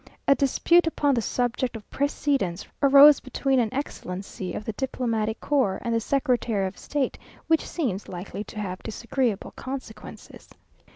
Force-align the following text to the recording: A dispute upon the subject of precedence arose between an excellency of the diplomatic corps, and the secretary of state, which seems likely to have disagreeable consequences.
A 0.27 0.33
dispute 0.33 0.87
upon 0.87 1.13
the 1.13 1.21
subject 1.21 1.75
of 1.75 1.87
precedence 1.91 2.65
arose 2.81 3.19
between 3.19 3.59
an 3.59 3.71
excellency 3.71 4.51
of 4.53 4.65
the 4.65 4.73
diplomatic 4.73 5.39
corps, 5.39 5.77
and 5.83 5.93
the 5.93 5.99
secretary 5.99 6.65
of 6.65 6.75
state, 6.75 7.19
which 7.45 7.69
seems 7.69 8.07
likely 8.09 8.43
to 8.45 8.59
have 8.59 8.81
disagreeable 8.81 9.51
consequences. 9.51 10.49